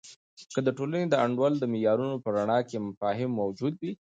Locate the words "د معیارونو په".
1.59-2.29